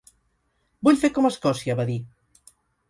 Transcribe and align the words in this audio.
Vull 0.87 0.97
fer 1.03 1.13
com 1.19 1.31
Escòcia, 1.31 1.79
va 1.83 1.89
dir. 1.93 2.03